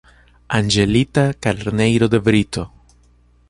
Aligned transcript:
Angelita 0.59 1.23
Carneiro 1.43 2.09
de 2.09 2.17
Brito 2.19 2.63